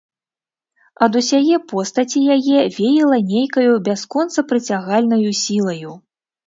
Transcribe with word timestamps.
Ад 1.07 1.19
усяе 1.21 1.55
постаці 1.73 2.19
яе 2.37 2.59
веяла 2.79 3.17
нейкаю 3.35 3.69
бясконца 3.91 4.49
прыцягальнаю 4.55 5.27
сілаю. 5.45 5.91